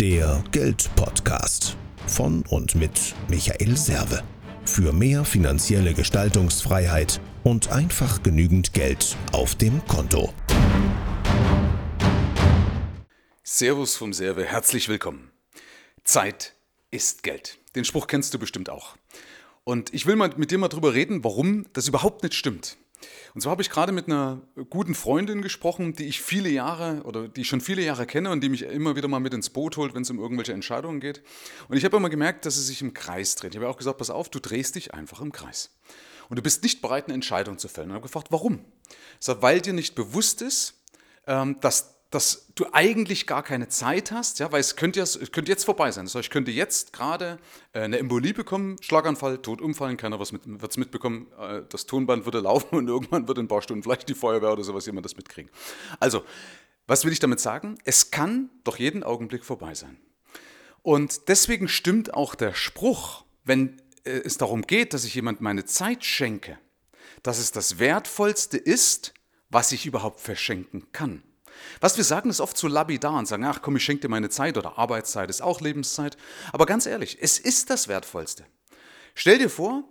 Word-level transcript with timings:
Der 0.00 0.44
Geldpodcast 0.52 1.74
von 2.06 2.44
und 2.50 2.74
mit 2.74 3.14
Michael 3.28 3.78
Serve. 3.78 4.22
Für 4.66 4.92
mehr 4.92 5.24
finanzielle 5.24 5.94
Gestaltungsfreiheit 5.94 7.18
und 7.44 7.72
einfach 7.72 8.22
genügend 8.22 8.74
Geld 8.74 9.16
auf 9.32 9.54
dem 9.54 9.82
Konto. 9.86 10.34
Servus 13.42 13.96
vom 13.96 14.12
Serve, 14.12 14.44
herzlich 14.44 14.90
willkommen. 14.90 15.30
Zeit 16.04 16.52
ist 16.90 17.22
Geld. 17.22 17.56
Den 17.74 17.86
Spruch 17.86 18.06
kennst 18.06 18.34
du 18.34 18.38
bestimmt 18.38 18.68
auch. 18.68 18.96
Und 19.64 19.94
ich 19.94 20.04
will 20.04 20.16
mal 20.16 20.30
mit 20.36 20.50
dir 20.50 20.58
mal 20.58 20.68
drüber 20.68 20.92
reden, 20.92 21.24
warum 21.24 21.64
das 21.72 21.88
überhaupt 21.88 22.22
nicht 22.22 22.34
stimmt. 22.34 22.76
Und 23.34 23.40
zwar 23.40 23.52
habe 23.52 23.62
ich 23.62 23.70
gerade 23.70 23.92
mit 23.92 24.06
einer 24.06 24.40
guten 24.70 24.94
Freundin 24.94 25.42
gesprochen, 25.42 25.94
die 25.94 26.06
ich 26.06 26.20
viele 26.22 26.48
Jahre 26.48 27.02
oder 27.04 27.28
die 27.28 27.42
ich 27.42 27.48
schon 27.48 27.60
viele 27.60 27.82
Jahre 27.82 28.06
kenne 28.06 28.30
und 28.30 28.42
die 28.42 28.48
mich 28.48 28.62
immer 28.62 28.96
wieder 28.96 29.08
mal 29.08 29.20
mit 29.20 29.34
ins 29.34 29.50
Boot 29.50 29.76
holt, 29.76 29.94
wenn 29.94 30.02
es 30.02 30.10
um 30.10 30.18
irgendwelche 30.18 30.52
Entscheidungen 30.52 31.00
geht. 31.00 31.22
Und 31.68 31.76
ich 31.76 31.84
habe 31.84 31.96
immer 31.96 32.10
gemerkt, 32.10 32.46
dass 32.46 32.54
sie 32.54 32.62
sich 32.62 32.80
im 32.82 32.94
Kreis 32.94 33.34
dreht. 33.36 33.54
Ich 33.54 33.60
habe 33.60 33.68
auch 33.68 33.76
gesagt, 33.76 33.98
pass 33.98 34.10
auf, 34.10 34.28
du 34.28 34.40
drehst 34.40 34.74
dich 34.74 34.94
einfach 34.94 35.20
im 35.20 35.32
Kreis. 35.32 35.70
Und 36.28 36.36
du 36.36 36.42
bist 36.42 36.62
nicht 36.62 36.82
bereit, 36.82 37.04
eine 37.04 37.14
Entscheidung 37.14 37.58
zu 37.58 37.68
fällen. 37.68 37.90
Und 37.90 37.92
ich 37.92 37.96
habe 37.96 38.08
gefragt, 38.08 38.28
warum? 38.30 38.64
Ich 39.20 39.26
sage, 39.26 39.42
weil 39.42 39.60
dir 39.60 39.72
nicht 39.72 39.94
bewusst 39.94 40.42
ist, 40.42 40.74
ähm, 41.26 41.58
dass 41.60 41.95
dass 42.10 42.46
du 42.54 42.66
eigentlich 42.72 43.26
gar 43.26 43.42
keine 43.42 43.68
Zeit 43.68 44.12
hast, 44.12 44.38
ja, 44.38 44.52
weil 44.52 44.60
es 44.60 44.76
könnte, 44.76 45.00
ja, 45.00 45.02
es 45.02 45.32
könnte 45.32 45.50
jetzt 45.50 45.64
vorbei 45.64 45.90
sein. 45.90 46.04
Das 46.04 46.14
heißt, 46.14 46.26
ich 46.26 46.30
könnte 46.30 46.50
jetzt 46.50 46.92
gerade 46.92 47.38
äh, 47.72 47.80
eine 47.80 47.98
Embolie 47.98 48.32
bekommen, 48.32 48.76
Schlaganfall, 48.80 49.38
tot 49.38 49.60
umfallen, 49.60 49.96
keiner 49.96 50.18
wird 50.18 50.70
es 50.70 50.76
mitbekommen, 50.76 51.26
äh, 51.38 51.62
das 51.68 51.86
Tonband 51.86 52.24
würde 52.24 52.40
laufen 52.40 52.74
und 52.76 52.88
irgendwann 52.88 53.26
wird 53.26 53.38
in 53.38 53.46
ein 53.46 53.48
paar 53.48 53.62
Stunden 53.62 53.82
vielleicht 53.82 54.08
die 54.08 54.14
Feuerwehr 54.14 54.52
oder 54.52 54.62
sowas 54.62 54.86
jemand 54.86 55.04
das 55.04 55.16
mitkriegen. 55.16 55.50
Also, 55.98 56.24
was 56.86 57.04
will 57.04 57.12
ich 57.12 57.18
damit 57.18 57.40
sagen? 57.40 57.76
Es 57.84 58.12
kann 58.12 58.50
doch 58.62 58.78
jeden 58.78 59.02
Augenblick 59.02 59.44
vorbei 59.44 59.74
sein. 59.74 59.98
Und 60.82 61.28
deswegen 61.28 61.66
stimmt 61.66 62.14
auch 62.14 62.36
der 62.36 62.54
Spruch, 62.54 63.24
wenn 63.44 63.82
äh, 64.04 64.10
es 64.10 64.38
darum 64.38 64.62
geht, 64.62 64.94
dass 64.94 65.04
ich 65.04 65.16
jemand 65.16 65.40
meine 65.40 65.64
Zeit 65.64 66.04
schenke, 66.04 66.58
dass 67.24 67.38
es 67.38 67.50
das 67.50 67.80
Wertvollste 67.80 68.56
ist, 68.56 69.12
was 69.50 69.72
ich 69.72 69.86
überhaupt 69.86 70.20
verschenken 70.20 70.92
kann. 70.92 71.24
Was 71.80 71.96
wir 71.96 72.04
sagen, 72.04 72.30
ist 72.30 72.40
oft 72.40 72.56
so 72.56 72.68
labidar 72.68 73.14
und 73.14 73.26
sagen, 73.26 73.44
ach 73.44 73.62
komm, 73.62 73.76
ich 73.76 73.84
schenke 73.84 74.02
dir 74.02 74.08
meine 74.08 74.30
Zeit 74.30 74.56
oder 74.56 74.78
Arbeitszeit 74.78 75.30
ist 75.30 75.42
auch 75.42 75.60
Lebenszeit. 75.60 76.16
Aber 76.52 76.66
ganz 76.66 76.86
ehrlich, 76.86 77.18
es 77.20 77.38
ist 77.38 77.70
das 77.70 77.88
Wertvollste. 77.88 78.44
Stell 79.14 79.38
dir 79.38 79.50
vor, 79.50 79.84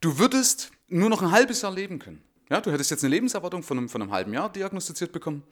du 0.00 0.18
würdest 0.18 0.70
nur 0.88 1.08
noch 1.08 1.22
ein 1.22 1.30
halbes 1.30 1.62
Jahr 1.62 1.72
leben 1.72 1.98
können. 1.98 2.22
Ja, 2.50 2.60
du 2.60 2.72
hättest 2.72 2.90
jetzt 2.90 3.04
eine 3.04 3.14
Lebenserwartung 3.14 3.62
von 3.62 3.78
einem, 3.78 3.88
von 3.88 4.02
einem 4.02 4.12
halben 4.12 4.32
Jahr 4.32 4.50
diagnostiziert 4.52 5.12
bekommen. 5.12 5.44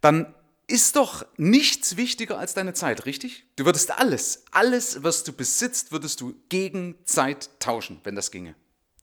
Dann 0.00 0.34
ist 0.66 0.96
doch 0.96 1.26
nichts 1.36 1.96
wichtiger 1.96 2.38
als 2.38 2.54
deine 2.54 2.72
Zeit, 2.72 3.04
richtig? 3.04 3.44
Du 3.56 3.64
würdest 3.64 3.98
alles, 3.98 4.44
alles, 4.50 5.02
was 5.02 5.24
du 5.24 5.32
besitzt, 5.32 5.92
würdest 5.92 6.20
du 6.20 6.34
gegen 6.48 6.96
Zeit 7.04 7.50
tauschen, 7.60 8.00
wenn 8.04 8.14
das 8.14 8.30
ginge. 8.30 8.54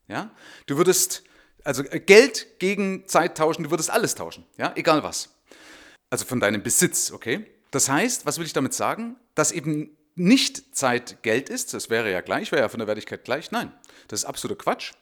Ja? 0.08 0.32
Du 0.66 0.78
würdest 0.78 1.24
also 1.64 1.84
Geld 1.84 2.60
gegen 2.60 3.08
Zeit 3.08 3.38
tauschen, 3.38 3.64
du 3.64 3.72
würdest 3.72 3.90
alles 3.90 4.16
tauschen, 4.16 4.46
ja, 4.58 4.72
egal 4.76 5.04
was. 5.04 5.30
Also 6.10 6.26
von 6.26 6.40
deinem 6.40 6.64
Besitz, 6.64 7.12
okay? 7.12 7.46
Das 7.72 7.90
heißt, 7.90 8.26
was 8.26 8.40
will 8.40 8.46
ich 8.46 8.54
damit 8.54 8.74
sagen? 8.74 9.16
Dass 9.36 9.52
eben 9.52 9.96
nicht 10.16 10.76
Zeit 10.76 11.24
Geld 11.24 11.50
ist, 11.50 11.74
das 11.74 11.90
wäre 11.90 12.12
ja 12.12 12.22
gleich, 12.22 12.52
wäre 12.52 12.64
ja 12.64 12.70
von 12.70 12.80
der 12.80 12.88
Wertigkeit 12.88 13.24
gleich. 13.24 13.52
Nein, 13.52 13.72
das 14.08 14.22
ist 14.22 14.26
absoluter 14.26 14.62
Quatsch. 14.62 14.94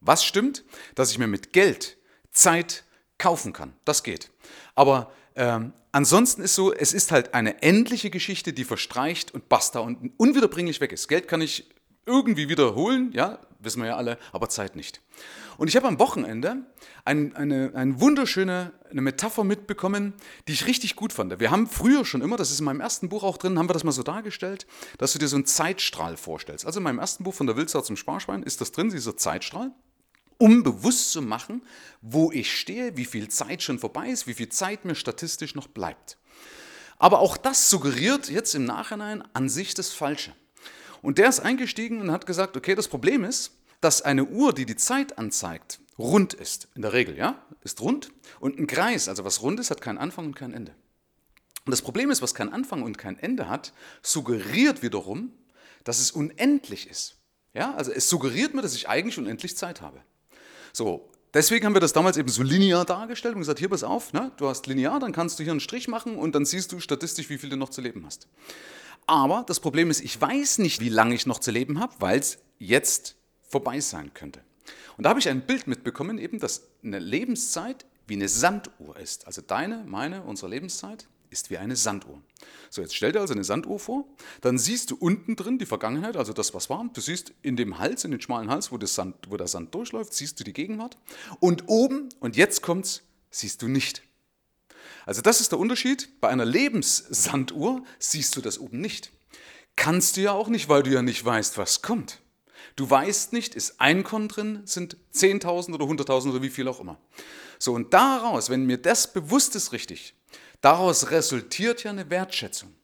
Was 0.00 0.24
stimmt? 0.24 0.64
Dass 0.94 1.10
ich 1.10 1.18
mir 1.18 1.26
mit 1.26 1.52
Geld 1.52 1.96
Zeit 2.30 2.84
kaufen 3.18 3.52
kann. 3.52 3.72
Das 3.84 4.02
geht. 4.02 4.30
Aber 4.74 5.10
ähm, 5.34 5.72
ansonsten 5.92 6.42
ist 6.42 6.54
so, 6.54 6.72
es 6.72 6.92
ist 6.92 7.12
halt 7.12 7.32
eine 7.34 7.62
endliche 7.62 8.10
Geschichte, 8.10 8.52
die 8.52 8.64
verstreicht 8.64 9.32
und 9.32 9.48
basta 9.48 9.80
und 9.80 10.12
unwiederbringlich 10.18 10.80
weg 10.80 10.92
ist. 10.92 11.08
Geld 11.08 11.28
kann 11.28 11.40
ich 11.40 11.70
irgendwie 12.04 12.48
wiederholen, 12.48 13.10
ja, 13.12 13.40
wissen 13.58 13.82
wir 13.82 13.88
ja 13.88 13.96
alle, 13.96 14.18
aber 14.32 14.48
Zeit 14.48 14.76
nicht. 14.76 15.00
Und 15.58 15.68
ich 15.68 15.76
habe 15.76 15.88
am 15.88 15.98
Wochenende 15.98 16.66
ein, 17.04 17.34
eine, 17.34 17.72
eine 17.74 18.00
wunderschöne 18.00 18.72
eine 18.96 19.02
Metapher 19.02 19.44
mitbekommen, 19.44 20.14
die 20.48 20.52
ich 20.52 20.66
richtig 20.66 20.96
gut 20.96 21.12
fand. 21.12 21.38
Wir 21.38 21.50
haben 21.50 21.68
früher 21.68 22.04
schon 22.04 22.22
immer, 22.22 22.36
das 22.36 22.50
ist 22.50 22.60
in 22.60 22.64
meinem 22.64 22.80
ersten 22.80 23.08
Buch 23.08 23.22
auch 23.22 23.36
drin, 23.36 23.58
haben 23.58 23.68
wir 23.68 23.74
das 23.74 23.84
mal 23.84 23.92
so 23.92 24.02
dargestellt, 24.02 24.66
dass 24.98 25.12
du 25.12 25.18
dir 25.18 25.28
so 25.28 25.36
einen 25.36 25.46
Zeitstrahl 25.46 26.16
vorstellst. 26.16 26.64
Also 26.64 26.80
in 26.80 26.84
meinem 26.84 26.98
ersten 26.98 27.24
Buch 27.24 27.34
von 27.34 27.46
der 27.46 27.56
Wildsau 27.56 27.82
zum 27.82 27.96
Sparschwein 27.96 28.42
ist 28.42 28.60
das 28.60 28.72
drin, 28.72 28.90
dieser 28.90 29.16
Zeitstrahl 29.16 29.72
um 30.38 30.62
bewusst 30.62 31.12
zu 31.12 31.22
machen, 31.22 31.62
wo 32.02 32.30
ich 32.30 32.58
stehe, 32.58 32.96
wie 32.96 33.04
viel 33.04 33.28
Zeit 33.28 33.62
schon 33.62 33.78
vorbei 33.78 34.08
ist, 34.08 34.26
wie 34.26 34.34
viel 34.34 34.50
Zeit 34.50 34.84
mir 34.84 34.94
statistisch 34.94 35.54
noch 35.54 35.66
bleibt. 35.66 36.18
Aber 36.98 37.20
auch 37.20 37.36
das 37.36 37.70
suggeriert 37.70 38.28
jetzt 38.28 38.54
im 38.54 38.64
Nachhinein 38.64 39.22
an 39.32 39.48
sich 39.48 39.74
das 39.74 39.92
Falsche. 39.92 40.34
Und 41.02 41.18
der 41.18 41.28
ist 41.28 41.40
eingestiegen 41.40 42.00
und 42.00 42.10
hat 42.10 42.26
gesagt, 42.26 42.56
okay, 42.56 42.74
das 42.74 42.88
Problem 42.88 43.24
ist, 43.24 43.52
dass 43.80 44.02
eine 44.02 44.24
Uhr, 44.24 44.52
die 44.52 44.66
die 44.66 44.76
Zeit 44.76 45.18
anzeigt, 45.18 45.80
rund 45.98 46.34
ist. 46.34 46.68
In 46.74 46.82
der 46.82 46.92
Regel, 46.92 47.16
ja, 47.16 47.42
ist 47.62 47.80
rund. 47.80 48.10
Und 48.40 48.58
ein 48.58 48.66
Kreis, 48.66 49.08
also 49.08 49.24
was 49.24 49.42
rund 49.42 49.60
ist, 49.60 49.70
hat 49.70 49.80
keinen 49.80 49.98
Anfang 49.98 50.26
und 50.26 50.36
kein 50.36 50.52
Ende. 50.52 50.74
Und 51.64 51.72
das 51.72 51.82
Problem 51.82 52.10
ist, 52.10 52.22
was 52.22 52.34
kein 52.34 52.52
Anfang 52.52 52.82
und 52.82 52.96
kein 52.96 53.18
Ende 53.18 53.48
hat, 53.48 53.72
suggeriert 54.02 54.82
wiederum, 54.82 55.32
dass 55.84 55.98
es 55.98 56.12
unendlich 56.12 56.88
ist. 56.88 57.16
Ja, 57.54 57.74
also 57.74 57.90
es 57.90 58.08
suggeriert 58.08 58.54
mir, 58.54 58.62
dass 58.62 58.74
ich 58.74 58.88
eigentlich 58.88 59.18
unendlich 59.18 59.56
Zeit 59.56 59.80
habe. 59.80 60.00
So, 60.72 61.08
deswegen 61.32 61.64
haben 61.64 61.74
wir 61.74 61.80
das 61.80 61.92
damals 61.92 62.18
eben 62.18 62.28
so 62.28 62.42
linear 62.42 62.84
dargestellt 62.84 63.34
und 63.34 63.40
gesagt, 63.40 63.58
hier 63.58 63.68
pass 63.68 63.82
auf, 63.82 64.12
ne, 64.12 64.30
du 64.36 64.46
hast 64.48 64.66
linear, 64.66 65.00
dann 65.00 65.12
kannst 65.12 65.38
du 65.38 65.42
hier 65.42 65.52
einen 65.52 65.60
Strich 65.60 65.88
machen 65.88 66.16
und 66.16 66.34
dann 66.34 66.44
siehst 66.44 66.70
du 66.70 66.80
statistisch, 66.80 67.30
wie 67.30 67.38
viel 67.38 67.50
du 67.50 67.56
noch 67.56 67.70
zu 67.70 67.80
leben 67.80 68.04
hast. 68.04 68.28
Aber 69.06 69.44
das 69.46 69.58
Problem 69.58 69.90
ist, 69.90 70.00
ich 70.00 70.20
weiß 70.20 70.58
nicht, 70.58 70.80
wie 70.80 70.88
lange 70.88 71.14
ich 71.14 71.26
noch 71.26 71.38
zu 71.38 71.50
leben 71.50 71.80
habe, 71.80 71.94
weil 71.98 72.18
es 72.18 72.38
jetzt 72.58 73.16
vorbei 73.48 73.80
sein 73.80 74.12
könnte. 74.12 74.40
Und 74.96 75.04
da 75.04 75.10
habe 75.10 75.20
ich 75.20 75.28
ein 75.28 75.42
Bild 75.42 75.66
mitbekommen, 75.66 76.18
eben, 76.18 76.38
dass 76.38 76.68
eine 76.82 76.98
Lebenszeit 76.98 77.86
wie 78.06 78.14
eine 78.14 78.28
Sanduhr 78.28 78.96
ist. 78.98 79.26
Also 79.26 79.42
deine, 79.42 79.84
meine, 79.86 80.22
unsere 80.22 80.50
Lebenszeit 80.50 81.06
ist 81.30 81.50
wie 81.50 81.58
eine 81.58 81.76
Sanduhr. 81.76 82.22
So, 82.70 82.80
jetzt 82.82 82.94
stell 82.94 83.12
dir 83.12 83.20
also 83.20 83.34
eine 83.34 83.44
Sanduhr 83.44 83.78
vor, 83.78 84.06
dann 84.40 84.58
siehst 84.58 84.90
du 84.90 84.96
unten 84.96 85.36
drin 85.36 85.58
die 85.58 85.66
Vergangenheit, 85.66 86.16
also 86.16 86.32
das, 86.32 86.54
was 86.54 86.70
war. 86.70 86.88
Du 86.92 87.00
siehst 87.00 87.32
in 87.42 87.56
dem 87.56 87.78
Hals, 87.78 88.04
in 88.04 88.10
den 88.10 88.20
schmalen 88.20 88.50
Hals, 88.50 88.72
wo, 88.72 88.78
Sand, 88.84 89.16
wo 89.28 89.36
der 89.36 89.48
Sand 89.48 89.74
durchläuft, 89.74 90.14
siehst 90.14 90.38
du 90.40 90.44
die 90.44 90.52
Gegenwart. 90.52 90.96
Und 91.40 91.64
oben, 91.66 92.08
und 92.20 92.36
jetzt 92.36 92.62
kommt's, 92.62 93.02
siehst 93.30 93.62
du 93.62 93.68
nicht. 93.68 94.02
Also 95.04 95.22
das 95.22 95.40
ist 95.40 95.52
der 95.52 95.58
Unterschied. 95.58 96.20
Bei 96.20 96.28
einer 96.28 96.44
Lebenssanduhr 96.44 97.84
siehst 97.98 98.36
du 98.36 98.40
das 98.40 98.58
oben 98.58 98.80
nicht. 98.80 99.12
Kannst 99.76 100.16
du 100.16 100.22
ja 100.22 100.32
auch 100.32 100.48
nicht, 100.48 100.68
weil 100.68 100.82
du 100.82 100.90
ja 100.90 101.02
nicht 101.02 101.24
weißt, 101.24 101.58
was 101.58 101.82
kommt. 101.82 102.20
Du 102.76 102.88
weißt 102.88 103.32
nicht, 103.32 103.54
ist 103.54 103.80
ein 103.80 104.04
Korn 104.04 104.28
drin, 104.28 104.62
sind 104.64 104.96
10.000 105.14 105.74
oder 105.74 105.84
100.000 105.84 106.30
oder 106.30 106.42
wie 106.42 106.50
viel 106.50 106.68
auch 106.68 106.80
immer. 106.80 106.98
So, 107.58 107.72
und 107.72 107.94
daraus, 107.94 108.50
wenn 108.50 108.66
mir 108.66 108.78
das 108.78 109.12
bewusst 109.12 109.56
ist 109.56 109.72
richtig, 109.72 110.14
daraus 110.60 111.10
resultiert 111.10 111.84
ja 111.84 111.90
eine 111.90 112.10
Wertschätzung. 112.10 112.74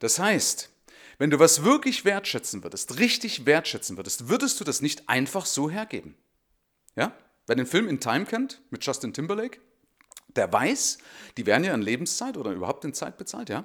Das 0.00 0.18
heißt, 0.18 0.70
wenn 1.18 1.30
du 1.30 1.38
was 1.38 1.64
wirklich 1.64 2.04
wertschätzen 2.04 2.62
würdest, 2.62 2.98
richtig 2.98 3.46
wertschätzen 3.46 3.96
würdest, 3.96 4.28
würdest 4.28 4.58
du 4.60 4.64
das 4.64 4.80
nicht 4.80 5.08
einfach 5.08 5.46
so 5.46 5.70
hergeben. 5.70 6.16
Ja? 6.96 7.14
Wer 7.46 7.56
den 7.56 7.66
Film 7.66 7.88
In 7.88 8.00
Time 8.00 8.24
kennt 8.24 8.62
mit 8.70 8.84
Justin 8.84 9.12
Timberlake, 9.12 9.60
der 10.36 10.52
weiß, 10.52 10.98
die 11.36 11.46
werden 11.46 11.64
ja 11.64 11.74
in 11.74 11.82
Lebenszeit 11.82 12.36
oder 12.36 12.52
überhaupt 12.52 12.84
in 12.84 12.94
Zeit 12.94 13.18
bezahlt, 13.18 13.48
ja. 13.48 13.64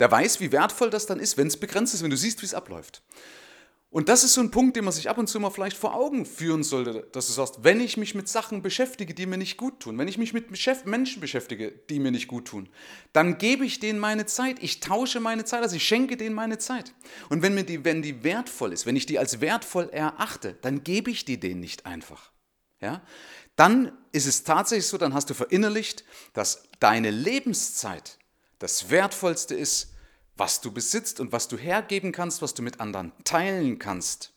Der 0.00 0.10
weiß, 0.10 0.40
wie 0.40 0.52
wertvoll 0.52 0.90
das 0.90 1.06
dann 1.06 1.20
ist, 1.20 1.36
wenn 1.36 1.46
es 1.46 1.58
begrenzt 1.58 1.94
ist, 1.94 2.02
wenn 2.02 2.10
du 2.10 2.16
siehst, 2.16 2.40
wie 2.42 2.46
es 2.46 2.54
abläuft. 2.54 3.02
Und 3.96 4.10
das 4.10 4.24
ist 4.24 4.34
so 4.34 4.42
ein 4.42 4.50
Punkt, 4.50 4.76
den 4.76 4.84
man 4.84 4.92
sich 4.92 5.08
ab 5.08 5.16
und 5.16 5.26
zu 5.26 5.40
mal 5.40 5.48
vielleicht 5.48 5.78
vor 5.78 5.94
Augen 5.94 6.26
führen 6.26 6.62
sollte, 6.62 7.08
dass 7.12 7.28
du 7.28 7.32
sagst, 7.32 7.64
wenn 7.64 7.80
ich 7.80 7.96
mich 7.96 8.14
mit 8.14 8.28
Sachen 8.28 8.60
beschäftige, 8.60 9.14
die 9.14 9.24
mir 9.24 9.38
nicht 9.38 9.56
gut 9.56 9.80
tun, 9.80 9.96
wenn 9.96 10.06
ich 10.06 10.18
mich 10.18 10.34
mit 10.34 10.50
Menschen 10.84 11.18
beschäftige, 11.18 11.72
die 11.88 11.98
mir 11.98 12.10
nicht 12.10 12.28
gut 12.28 12.46
tun, 12.48 12.68
dann 13.14 13.38
gebe 13.38 13.64
ich 13.64 13.80
denen 13.80 13.98
meine 13.98 14.26
Zeit. 14.26 14.62
Ich 14.62 14.80
tausche 14.80 15.18
meine 15.18 15.46
Zeit, 15.46 15.62
also 15.62 15.76
ich 15.76 15.88
schenke 15.88 16.18
denen 16.18 16.34
meine 16.34 16.58
Zeit. 16.58 16.92
Und 17.30 17.40
wenn, 17.40 17.54
mir 17.54 17.64
die, 17.64 17.86
wenn 17.86 18.02
die 18.02 18.22
wertvoll 18.22 18.74
ist, 18.74 18.84
wenn 18.84 18.96
ich 18.96 19.06
die 19.06 19.18
als 19.18 19.40
wertvoll 19.40 19.88
erachte, 19.88 20.58
dann 20.60 20.84
gebe 20.84 21.10
ich 21.10 21.24
die 21.24 21.40
denen 21.40 21.60
nicht 21.60 21.86
einfach. 21.86 22.32
Ja? 22.82 23.00
Dann 23.56 23.96
ist 24.12 24.26
es 24.26 24.44
tatsächlich 24.44 24.88
so, 24.88 24.98
dann 24.98 25.14
hast 25.14 25.30
du 25.30 25.32
verinnerlicht, 25.32 26.04
dass 26.34 26.64
deine 26.80 27.10
Lebenszeit 27.10 28.18
das 28.58 28.90
Wertvollste 28.90 29.54
ist, 29.54 29.94
was 30.36 30.60
du 30.60 30.70
besitzt 30.70 31.20
und 31.20 31.32
was 31.32 31.48
du 31.48 31.56
hergeben 31.56 32.12
kannst, 32.12 32.42
was 32.42 32.54
du 32.54 32.62
mit 32.62 32.80
anderen 32.80 33.12
teilen 33.24 33.78
kannst. 33.78 34.32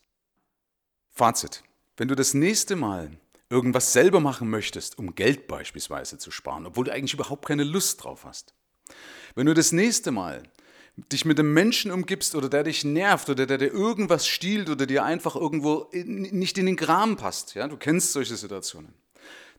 Fazit. 1.10 1.62
Wenn 1.96 2.08
du 2.08 2.14
das 2.14 2.34
nächste 2.34 2.76
Mal 2.76 3.10
irgendwas 3.50 3.92
selber 3.92 4.20
machen 4.20 4.48
möchtest, 4.48 4.98
um 4.98 5.14
Geld 5.14 5.48
beispielsweise 5.48 6.18
zu 6.18 6.30
sparen, 6.30 6.66
obwohl 6.66 6.84
du 6.84 6.92
eigentlich 6.92 7.14
überhaupt 7.14 7.46
keine 7.46 7.64
Lust 7.64 8.04
drauf 8.04 8.24
hast. 8.24 8.54
Wenn 9.34 9.46
du 9.46 9.54
das 9.54 9.72
nächste 9.72 10.12
Mal 10.12 10.44
dich 11.12 11.24
mit 11.24 11.38
einem 11.38 11.52
Menschen 11.52 11.90
umgibst 11.90 12.34
oder 12.34 12.48
der 12.48 12.64
dich 12.64 12.84
nervt 12.84 13.28
oder 13.28 13.46
der 13.46 13.58
dir 13.58 13.72
irgendwas 13.72 14.26
stiehlt 14.26 14.70
oder 14.70 14.86
dir 14.86 15.04
einfach 15.04 15.34
irgendwo 15.34 15.88
nicht 15.92 16.58
in 16.58 16.66
den 16.66 16.76
Kram 16.76 17.16
passt, 17.16 17.54
ja, 17.54 17.68
du 17.68 17.76
kennst 17.76 18.12
solche 18.12 18.36
Situationen, 18.36 18.94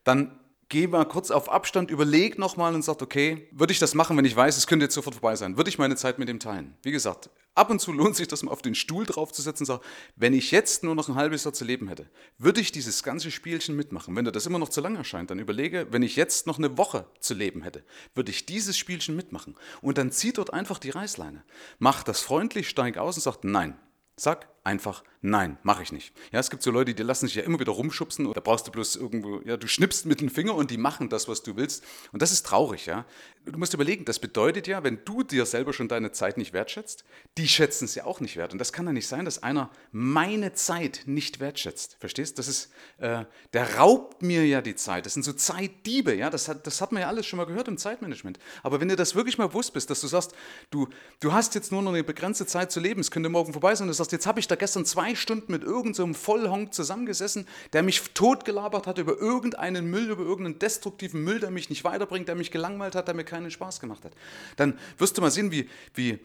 dann 0.03 0.39
geh 0.71 0.87
mal 0.87 1.05
kurz 1.05 1.31
auf 1.31 1.51
Abstand, 1.51 1.91
überleg 1.91 2.39
nochmal 2.39 2.73
und 2.73 2.81
sag, 2.81 3.01
okay, 3.01 3.49
würde 3.51 3.73
ich 3.73 3.79
das 3.79 3.93
machen, 3.93 4.15
wenn 4.17 4.23
ich 4.23 4.35
weiß, 4.35 4.57
es 4.57 4.67
könnte 4.67 4.85
jetzt 4.85 4.95
sofort 4.95 5.15
vorbei 5.15 5.35
sein? 5.35 5.57
Würde 5.57 5.69
ich 5.69 5.77
meine 5.77 5.97
Zeit 5.97 6.17
mit 6.17 6.29
dem 6.29 6.39
teilen? 6.39 6.75
Wie 6.81 6.91
gesagt, 6.91 7.29
ab 7.53 7.69
und 7.69 7.79
zu 7.79 7.91
lohnt 7.91 8.15
sich 8.15 8.29
das 8.29 8.41
mal 8.41 8.51
auf 8.51 8.61
den 8.61 8.73
Stuhl 8.73 9.05
draufzusetzen 9.05 9.63
und 9.63 9.67
sagen, 9.67 9.83
wenn 10.15 10.33
ich 10.33 10.51
jetzt 10.51 10.83
nur 10.83 10.95
noch 10.95 11.09
ein 11.09 11.15
halbes 11.15 11.43
Jahr 11.43 11.53
zu 11.53 11.65
leben 11.65 11.89
hätte, 11.89 12.09
würde 12.37 12.61
ich 12.61 12.71
dieses 12.71 13.03
ganze 13.03 13.31
Spielchen 13.31 13.75
mitmachen. 13.75 14.15
Wenn 14.15 14.23
dir 14.23 14.31
das 14.31 14.45
immer 14.45 14.59
noch 14.59 14.69
zu 14.69 14.79
lang 14.79 14.95
erscheint, 14.95 15.29
dann 15.29 15.39
überlege, 15.39 15.87
wenn 15.91 16.03
ich 16.03 16.15
jetzt 16.15 16.47
noch 16.47 16.57
eine 16.57 16.77
Woche 16.77 17.05
zu 17.19 17.33
leben 17.33 17.63
hätte, 17.63 17.83
würde 18.15 18.31
ich 18.31 18.45
dieses 18.45 18.77
Spielchen 18.77 19.15
mitmachen. 19.15 19.55
Und 19.81 19.97
dann 19.97 20.11
zieh 20.11 20.31
dort 20.31 20.53
einfach 20.53 20.79
die 20.79 20.91
Reißleine. 20.91 21.43
Mach 21.79 22.01
das 22.01 22.21
freundlich, 22.21 22.69
steig 22.69 22.97
aus 22.97 23.17
und 23.17 23.23
sag, 23.23 23.43
nein, 23.43 23.77
Sag 24.23 24.47
einfach 24.63 25.03
nein, 25.21 25.57
mache 25.63 25.83
ich 25.83 25.91
nicht. 25.91 26.13
Ja, 26.31 26.39
es 26.39 26.49
gibt 26.49 26.63
so 26.63 26.71
Leute, 26.71 26.93
die 26.93 27.03
lassen 27.03 27.27
sich 27.27 27.35
ja 27.35 27.43
immer 27.43 27.59
wieder 27.59 27.71
rumschubsen 27.71 28.25
oder 28.25 28.41
brauchst 28.41 28.67
du 28.67 28.71
bloß 28.71 28.95
irgendwo, 28.95 29.41
ja, 29.45 29.57
du 29.57 29.67
schnippst 29.67 30.05
mit 30.05 30.21
dem 30.21 30.29
Finger 30.29 30.55
und 30.55 30.71
die 30.71 30.77
machen 30.77 31.09
das, 31.09 31.27
was 31.27 31.43
du 31.43 31.55
willst. 31.55 31.83
Und 32.11 32.21
das 32.21 32.31
ist 32.31 32.45
traurig, 32.45 32.85
ja. 32.85 33.05
Du 33.45 33.57
musst 33.57 33.73
überlegen, 33.73 34.05
das 34.05 34.19
bedeutet 34.19 34.67
ja, 34.67 34.83
wenn 34.83 35.03
du 35.03 35.23
dir 35.23 35.45
selber 35.45 35.73
schon 35.73 35.87
deine 35.87 36.11
Zeit 36.11 36.37
nicht 36.37 36.53
wertschätzt, 36.53 37.03
die 37.37 37.47
schätzen 37.47 37.85
es 37.85 37.95
ja 37.95 38.05
auch 38.05 38.19
nicht 38.19 38.37
wert. 38.37 38.53
Und 38.53 38.59
das 38.59 38.71
kann 38.71 38.85
ja 38.85 38.93
nicht 38.93 39.07
sein, 39.07 39.25
dass 39.25 39.41
einer 39.41 39.71
meine 39.91 40.53
Zeit 40.53 41.03
nicht 41.05 41.39
wertschätzt. 41.39 41.97
Verstehst? 41.99 42.37
Das 42.37 42.47
ist, 42.47 42.71
äh, 42.99 43.25
der 43.53 43.77
raubt 43.77 44.21
mir 44.21 44.45
ja 44.45 44.61
die 44.61 44.75
Zeit. 44.75 45.05
Das 45.05 45.13
sind 45.13 45.23
so 45.23 45.33
Zeitdiebe, 45.33 46.13
ja. 46.13 46.29
Das 46.29 46.47
hat, 46.47 46.67
das 46.67 46.81
hat 46.81 46.91
man 46.91 47.01
ja 47.01 47.07
alles 47.07 47.25
schon 47.25 47.37
mal 47.37 47.45
gehört 47.45 47.67
im 47.67 47.77
Zeitmanagement. 47.77 48.37
Aber 48.61 48.79
wenn 48.79 48.89
du 48.89 48.95
das 48.95 49.15
wirklich 49.15 49.37
mal 49.37 49.47
bewusst 49.47 49.73
bist, 49.73 49.89
dass 49.89 50.01
du 50.01 50.07
sagst, 50.07 50.33
du, 50.69 50.87
du 51.19 51.33
hast 51.33 51.55
jetzt 51.55 51.71
nur 51.71 51.81
noch 51.81 51.93
eine 51.93 52.03
begrenzte 52.03 52.45
Zeit 52.45 52.71
zu 52.71 52.79
leben, 52.79 53.01
es 53.01 53.09
könnte 53.09 53.29
morgen 53.29 53.53
vorbei 53.53 53.73
sein, 53.73 53.85
und 53.85 53.89
du 53.89 53.93
sagst, 53.95 54.11
jetzt 54.11 54.27
habe 54.27 54.39
ich 54.39 54.47
da 54.47 54.55
gestern 54.55 54.85
zwei 54.85 55.10
Stunden 55.15 55.51
mit 55.51 55.63
irgendeinem 55.63 56.13
so 56.13 56.19
Vollhonk 56.19 56.73
zusammengesessen, 56.73 57.47
der 57.73 57.83
mich 57.83 58.01
totgelabert 58.13 58.87
hat 58.87 58.97
über 58.97 59.17
irgendeinen 59.17 59.89
Müll, 59.89 60.09
über 60.09 60.23
irgendeinen 60.23 60.59
destruktiven 60.59 61.23
Müll, 61.23 61.39
der 61.39 61.51
mich 61.51 61.69
nicht 61.69 61.83
weiterbringt, 61.83 62.27
der 62.27 62.35
mich 62.35 62.51
gelangweilt 62.51 62.95
hat, 62.95 63.07
der 63.07 63.15
mir 63.15 63.23
keinen 63.23 63.51
Spaß 63.51 63.79
gemacht 63.79 64.05
hat. 64.05 64.13
Dann 64.57 64.77
wirst 64.97 65.17
du 65.17 65.21
mal 65.21 65.31
sehen, 65.31 65.51
wie, 65.51 65.69
wie 65.93 66.19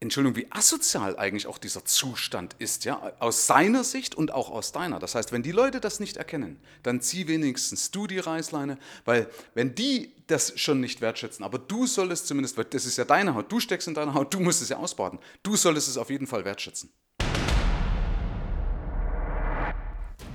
Entschuldigung, 0.00 0.36
wie 0.36 0.46
asozial 0.50 1.18
eigentlich 1.18 1.48
auch 1.48 1.58
dieser 1.58 1.84
Zustand 1.84 2.54
ist, 2.60 2.84
ja, 2.84 3.12
aus 3.18 3.46
seiner 3.46 3.82
Sicht 3.82 4.14
und 4.14 4.30
auch 4.30 4.48
aus 4.50 4.70
deiner. 4.70 5.00
Das 5.00 5.16
heißt, 5.16 5.32
wenn 5.32 5.42
die 5.42 5.50
Leute 5.50 5.80
das 5.80 5.98
nicht 5.98 6.16
erkennen, 6.16 6.60
dann 6.84 7.00
zieh 7.00 7.26
wenigstens 7.26 7.90
du 7.90 8.06
die 8.06 8.20
Reißleine, 8.20 8.78
weil 9.04 9.28
wenn 9.54 9.74
die 9.74 10.12
das 10.28 10.58
schon 10.58 10.80
nicht 10.80 11.00
wertschätzen, 11.00 11.44
aber 11.44 11.58
du 11.58 11.86
solltest 11.86 12.28
zumindest, 12.28 12.56
weil 12.56 12.66
das 12.66 12.84
ist 12.84 12.96
ja 12.96 13.04
deine 13.04 13.34
Haut, 13.34 13.50
du 13.50 13.58
steckst 13.58 13.88
in 13.88 13.94
deiner 13.94 14.14
Haut, 14.14 14.32
du 14.32 14.38
musst 14.38 14.62
es 14.62 14.68
ja 14.68 14.76
ausbaden, 14.76 15.18
du 15.42 15.56
solltest 15.56 15.88
es 15.88 15.96
auf 15.96 16.10
jeden 16.10 16.28
Fall 16.28 16.44
wertschätzen. 16.44 16.92